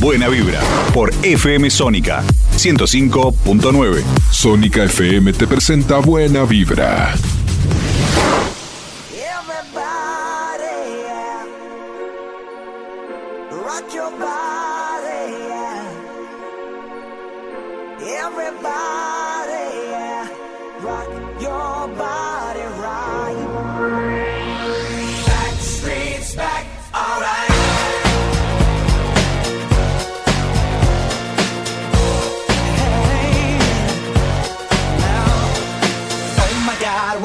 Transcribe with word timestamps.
Buena 0.00 0.28
Vibra, 0.28 0.60
por 0.94 1.12
FM 1.24 1.68
Sónica 1.70 2.22
105.9. 2.56 4.04
Sónica 4.30 4.84
FM 4.84 5.32
te 5.32 5.48
presenta 5.48 5.98
Buena 5.98 6.44
Vibra. 6.44 7.14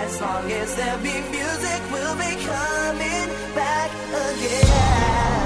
As 0.00 0.20
long 0.20 0.50
as 0.50 0.74
there 0.74 0.98
be 0.98 1.16
music, 1.30 1.80
we'll 1.92 2.16
be 2.16 2.32
coming 2.50 3.28
back 3.54 3.90
again. 4.28 5.41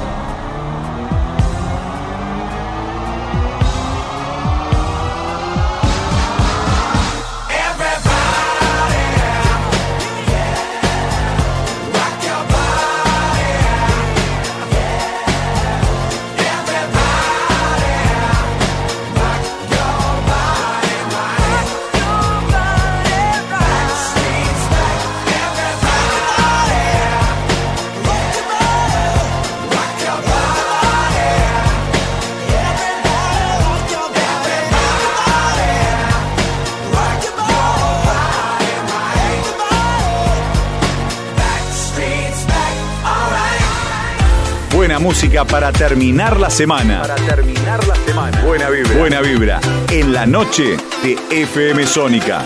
Música 45.07 45.45
para 45.45 45.71
terminar 45.71 46.41
la 46.41 46.51
semana. 46.51 47.03
Para 47.03 47.15
terminar 47.15 47.87
la 47.87 47.95
semana. 47.95 48.43
Buena 48.43 48.69
vibra. 48.69 48.99
Buena 48.99 49.21
vibra. 49.21 49.61
En 49.89 50.13
la 50.13 50.27
noche 50.27 50.77
de 51.05 51.17
FM 51.31 51.87
Sónica. 51.87 52.45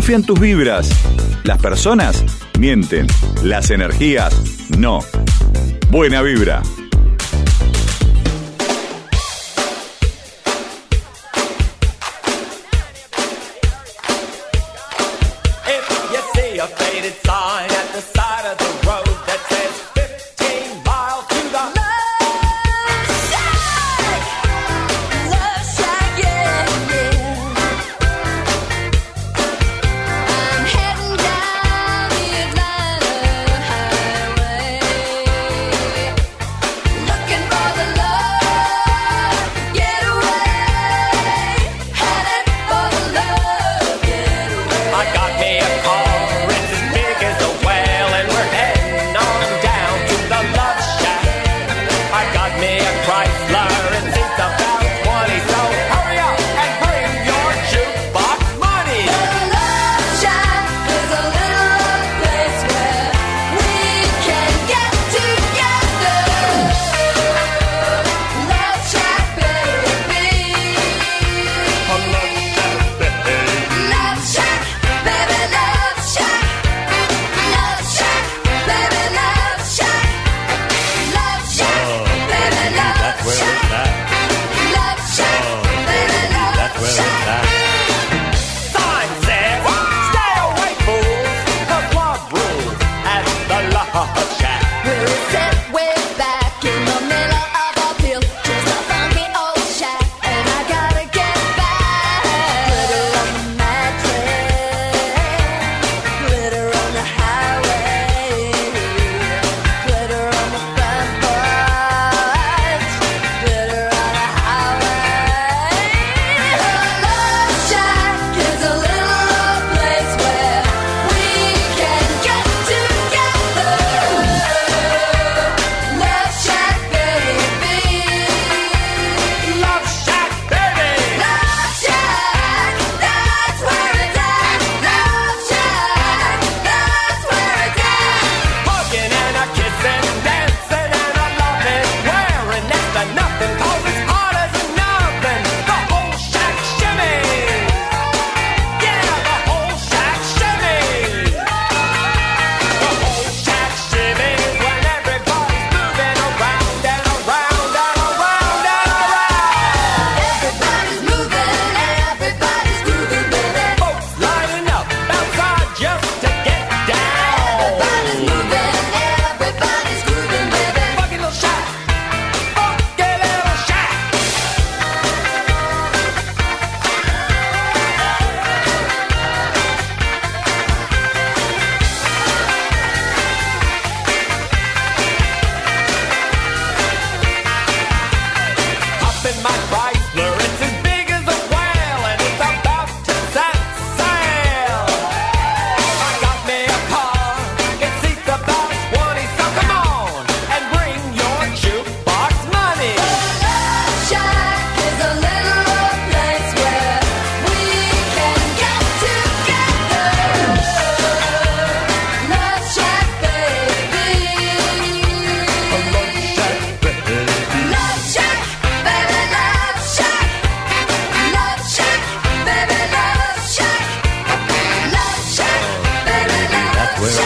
confía 0.00 0.16
en 0.16 0.24
tus 0.24 0.40
vibras. 0.40 0.88
Las 1.44 1.58
personas 1.58 2.24
mienten, 2.58 3.06
las 3.42 3.70
energías 3.70 4.34
no. 4.78 5.00
Buena 5.90 6.22
vibra. 6.22 6.62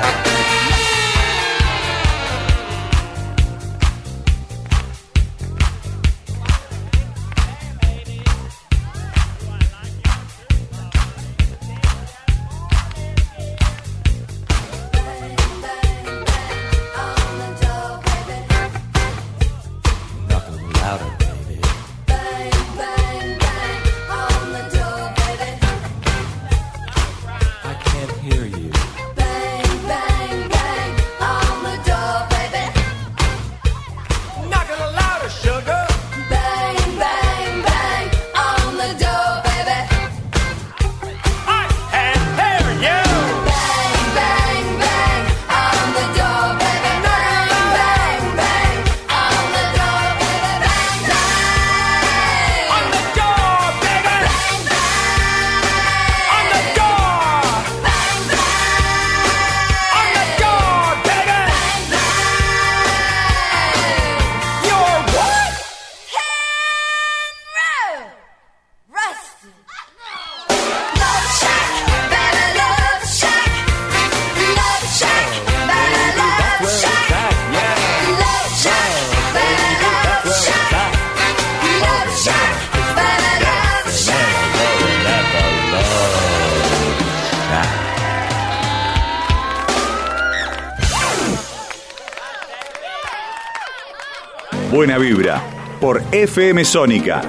buena 94.79 94.97
vibra 94.97 95.43
por 95.81 96.01
FM 96.09 96.63
Sónica. 96.63 97.21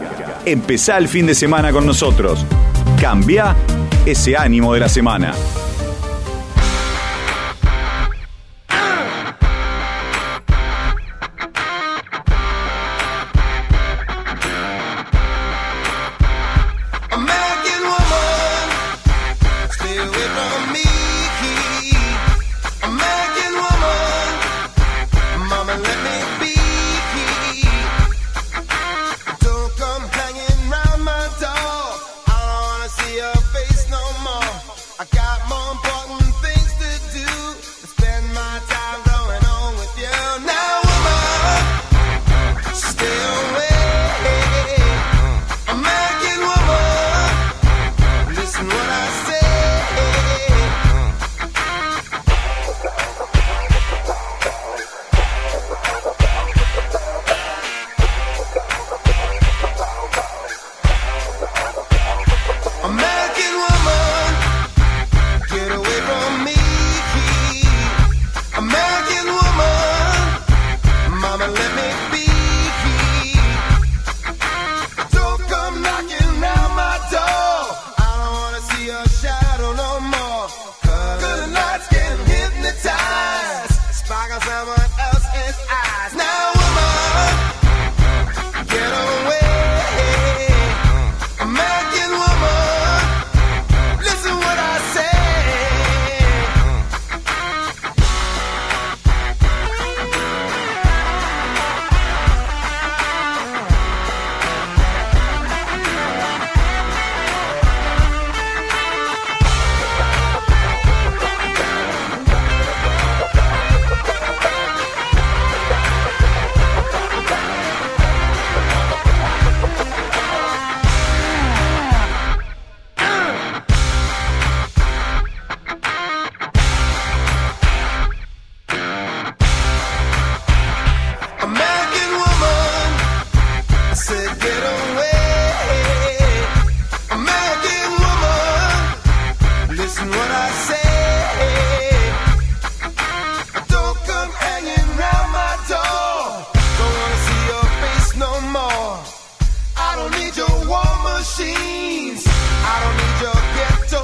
Empezá 0.47 0.99
el 0.99 1.09
fin 1.09 1.27
de 1.27 1.35
semana 1.35 1.73
con 1.73 1.85
nosotros. 1.85 2.47
Cambia 3.01 3.57
ese 4.07 4.37
ánimo 4.37 4.73
de 4.73 4.79
la 4.79 4.89
semana. 4.89 5.35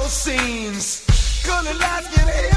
scenes. 0.09 1.03
Gonna. 1.45 2.56